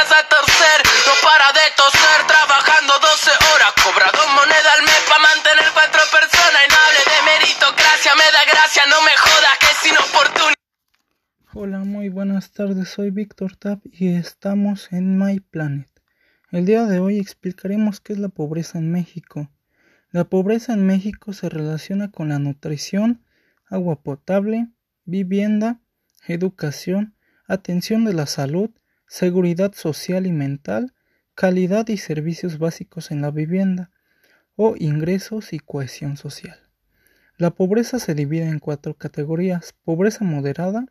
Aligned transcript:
brazo 0.00 0.14
a 0.14 0.28
torcer, 0.28 0.80
no 1.06 1.12
para 1.20 1.52
de 1.52 1.66
toser, 1.76 2.26
trabajando 2.26 2.92
12 3.00 3.30
horas, 3.52 3.72
cobra 3.84 4.08
dos 4.12 4.28
monedas 4.32 4.72
al 4.78 4.82
mes 4.84 5.00
para 5.06 5.20
mantener 5.20 5.68
cuatro 5.74 6.00
personas 6.08 6.60
y 6.64 6.68
no 6.72 6.76
hable 6.80 7.02
de 7.04 7.20
meritocracia, 7.28 8.14
me 8.16 8.24
da 8.32 8.42
gracia, 8.48 8.82
no 8.88 8.96
me 9.04 9.14
jodas 9.16 9.56
que 9.60 9.70
sin 9.84 9.96
oportunidad. 10.00 10.56
Hola, 11.52 11.78
muy 11.80 12.08
buenas 12.08 12.50
tardes, 12.52 12.88
soy 12.88 13.10
Víctor 13.10 13.56
Tap 13.56 13.80
y 13.92 14.14
estamos 14.14 14.88
en 14.90 15.18
My 15.18 15.40
Planet. 15.40 15.90
El 16.50 16.64
día 16.64 16.84
de 16.86 16.98
hoy 16.98 17.18
explicaremos 17.18 18.00
qué 18.00 18.14
es 18.14 18.18
la 18.18 18.30
pobreza 18.30 18.78
en 18.78 18.90
México. 18.90 19.50
La 20.12 20.24
pobreza 20.24 20.72
en 20.72 20.86
México 20.86 21.34
se 21.34 21.50
relaciona 21.50 22.10
con 22.10 22.30
la 22.30 22.38
nutrición, 22.38 23.22
agua 23.66 24.00
potable, 24.00 24.68
vivienda, 25.04 25.80
educación, 26.26 27.14
atención 27.46 28.06
de 28.06 28.14
la 28.14 28.24
salud, 28.26 28.70
seguridad 29.10 29.72
social 29.74 30.24
y 30.24 30.30
mental, 30.30 30.94
calidad 31.34 31.88
y 31.88 31.96
servicios 31.96 32.60
básicos 32.60 33.10
en 33.10 33.20
la 33.20 33.32
vivienda, 33.32 33.90
o 34.54 34.76
ingresos 34.78 35.52
y 35.52 35.58
cohesión 35.58 36.16
social. 36.16 36.56
La 37.36 37.50
pobreza 37.50 37.98
se 37.98 38.14
divide 38.14 38.48
en 38.48 38.60
cuatro 38.60 38.94
categorías, 38.94 39.74
pobreza 39.82 40.24
moderada, 40.24 40.86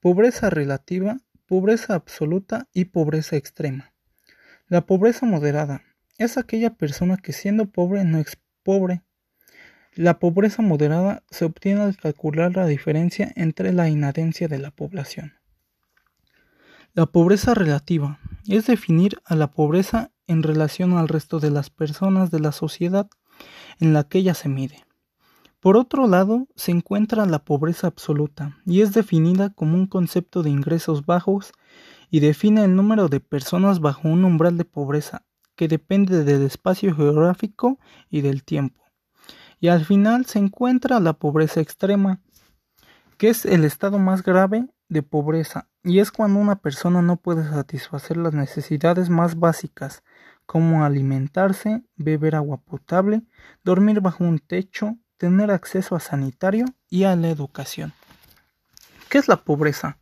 pobreza 0.00 0.50
relativa, 0.50 1.16
pobreza 1.46 1.94
absoluta 1.94 2.68
y 2.74 2.86
pobreza 2.86 3.36
extrema. 3.36 3.94
La 4.68 4.84
pobreza 4.84 5.24
moderada 5.24 5.82
es 6.18 6.36
aquella 6.36 6.74
persona 6.74 7.16
que 7.16 7.32
siendo 7.32 7.70
pobre 7.70 8.04
no 8.04 8.18
es 8.18 8.36
pobre. 8.62 9.00
La 9.94 10.18
pobreza 10.18 10.60
moderada 10.60 11.22
se 11.30 11.46
obtiene 11.46 11.80
al 11.80 11.96
calcular 11.96 12.54
la 12.54 12.66
diferencia 12.66 13.32
entre 13.34 13.72
la 13.72 13.88
inadencia 13.88 14.46
de 14.46 14.58
la 14.58 14.72
población. 14.72 15.32
La 16.94 17.06
pobreza 17.06 17.54
relativa 17.54 18.18
es 18.46 18.66
definir 18.66 19.22
a 19.24 19.34
la 19.34 19.50
pobreza 19.50 20.10
en 20.26 20.42
relación 20.42 20.92
al 20.98 21.08
resto 21.08 21.40
de 21.40 21.50
las 21.50 21.70
personas 21.70 22.30
de 22.30 22.38
la 22.38 22.52
sociedad 22.52 23.08
en 23.80 23.94
la 23.94 24.04
que 24.04 24.18
ella 24.18 24.34
se 24.34 24.50
mide. 24.50 24.84
Por 25.58 25.78
otro 25.78 26.06
lado, 26.06 26.48
se 26.54 26.70
encuentra 26.70 27.24
la 27.24 27.38
pobreza 27.46 27.86
absoluta 27.86 28.58
y 28.66 28.82
es 28.82 28.92
definida 28.92 29.48
como 29.54 29.76
un 29.76 29.86
concepto 29.86 30.42
de 30.42 30.50
ingresos 30.50 31.06
bajos 31.06 31.52
y 32.10 32.20
define 32.20 32.62
el 32.62 32.76
número 32.76 33.08
de 33.08 33.20
personas 33.20 33.80
bajo 33.80 34.08
un 34.08 34.26
umbral 34.26 34.58
de 34.58 34.66
pobreza 34.66 35.24
que 35.56 35.68
depende 35.68 36.24
del 36.24 36.42
espacio 36.42 36.94
geográfico 36.94 37.78
y 38.10 38.20
del 38.20 38.44
tiempo. 38.44 38.82
Y 39.60 39.68
al 39.68 39.86
final 39.86 40.26
se 40.26 40.40
encuentra 40.40 41.00
la 41.00 41.14
pobreza 41.14 41.62
extrema, 41.62 42.20
que 43.16 43.30
es 43.30 43.46
el 43.46 43.64
estado 43.64 43.98
más 43.98 44.22
grave 44.22 44.66
de 44.92 45.02
pobreza 45.02 45.68
y 45.82 45.98
es 46.00 46.12
cuando 46.12 46.38
una 46.38 46.56
persona 46.56 47.00
no 47.02 47.16
puede 47.16 47.48
satisfacer 47.48 48.16
las 48.16 48.34
necesidades 48.34 49.08
más 49.08 49.38
básicas 49.38 50.02
como 50.44 50.84
alimentarse, 50.84 51.82
beber 51.96 52.34
agua 52.34 52.58
potable, 52.58 53.22
dormir 53.64 54.00
bajo 54.00 54.24
un 54.24 54.38
techo, 54.38 54.96
tener 55.16 55.50
acceso 55.50 55.96
a 55.96 56.00
sanitario 56.00 56.66
y 56.90 57.04
a 57.04 57.16
la 57.16 57.30
educación. 57.30 57.94
¿Qué 59.08 59.18
es 59.18 59.28
la 59.28 59.36
pobreza? 59.36 59.98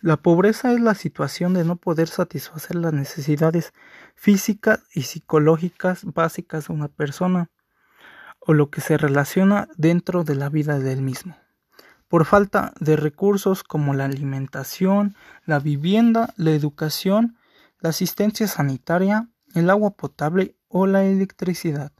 La 0.00 0.16
pobreza 0.16 0.72
es 0.72 0.80
la 0.80 0.94
situación 0.94 1.52
de 1.52 1.64
no 1.64 1.76
poder 1.76 2.08
satisfacer 2.08 2.76
las 2.76 2.92
necesidades 2.92 3.72
físicas 4.14 4.80
y 4.94 5.02
psicológicas 5.02 6.04
básicas 6.04 6.68
de 6.68 6.74
una 6.74 6.88
persona 6.88 7.50
o 8.38 8.54
lo 8.54 8.70
que 8.70 8.80
se 8.80 8.96
relaciona 8.96 9.68
dentro 9.76 10.24
de 10.24 10.36
la 10.36 10.48
vida 10.48 10.78
del 10.78 11.02
mismo 11.02 11.36
por 12.10 12.24
falta 12.24 12.72
de 12.80 12.96
recursos 12.96 13.62
como 13.62 13.94
la 13.94 14.04
alimentación, 14.04 15.14
la 15.46 15.60
vivienda, 15.60 16.34
la 16.36 16.50
educación, 16.50 17.36
la 17.78 17.90
asistencia 17.90 18.48
sanitaria, 18.48 19.28
el 19.54 19.70
agua 19.70 19.92
potable 19.92 20.56
o 20.66 20.88
la 20.88 21.04
electricidad. 21.04 21.92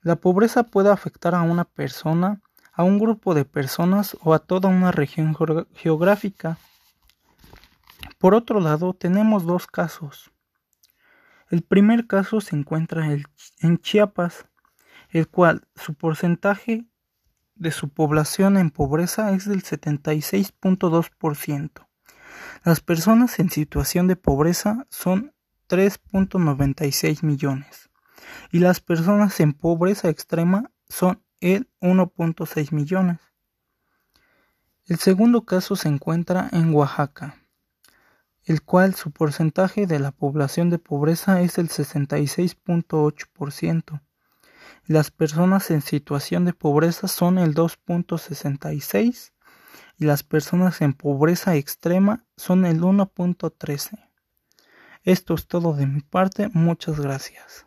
La 0.00 0.16
pobreza 0.16 0.62
puede 0.62 0.90
afectar 0.90 1.34
a 1.34 1.42
una 1.42 1.64
persona, 1.66 2.40
a 2.72 2.82
un 2.82 2.98
grupo 2.98 3.34
de 3.34 3.44
personas 3.44 4.16
o 4.22 4.32
a 4.32 4.38
toda 4.38 4.70
una 4.70 4.90
región 4.90 5.36
geográfica. 5.74 6.56
Por 8.16 8.34
otro 8.34 8.58
lado, 8.58 8.94
tenemos 8.94 9.44
dos 9.44 9.66
casos. 9.66 10.30
El 11.50 11.60
primer 11.60 12.06
caso 12.06 12.40
se 12.40 12.56
encuentra 12.56 13.06
en 13.60 13.78
Chiapas, 13.80 14.46
el 15.10 15.28
cual 15.28 15.68
su 15.74 15.92
porcentaje 15.92 16.86
de 17.56 17.72
su 17.72 17.88
población 17.88 18.56
en 18.56 18.70
pobreza 18.70 19.32
es 19.32 19.48
del 19.48 19.64
76.2%. 19.64 21.70
Las 22.64 22.80
personas 22.80 23.38
en 23.38 23.50
situación 23.50 24.06
de 24.06 24.16
pobreza 24.16 24.86
son 24.90 25.34
3.96 25.68 27.22
millones 27.22 27.90
y 28.52 28.60
las 28.60 28.80
personas 28.80 29.40
en 29.40 29.52
pobreza 29.52 30.08
extrema 30.08 30.70
son 30.88 31.22
el 31.40 31.68
1.6 31.80 32.72
millones. 32.72 33.18
El 34.86 34.98
segundo 34.98 35.44
caso 35.44 35.74
se 35.74 35.88
encuentra 35.88 36.48
en 36.52 36.72
Oaxaca, 36.72 37.34
el 38.44 38.62
cual 38.62 38.94
su 38.94 39.10
porcentaje 39.10 39.86
de 39.86 39.98
la 39.98 40.12
población 40.12 40.70
de 40.70 40.78
pobreza 40.78 41.40
es 41.40 41.58
el 41.58 41.68
66.8%. 41.68 44.00
Las 44.86 45.10
personas 45.10 45.70
en 45.70 45.82
situación 45.82 46.44
de 46.44 46.52
pobreza 46.52 47.08
son 47.08 47.38
el 47.38 47.54
2.66 47.54 49.32
y 49.98 50.04
las 50.04 50.22
personas 50.22 50.80
en 50.80 50.92
pobreza 50.92 51.56
extrema 51.56 52.24
son 52.36 52.66
el 52.66 52.80
1.13. 52.80 54.08
Esto 55.02 55.34
es 55.34 55.46
todo 55.46 55.74
de 55.74 55.86
mi 55.86 56.00
parte, 56.00 56.48
muchas 56.52 57.00
gracias. 57.00 57.66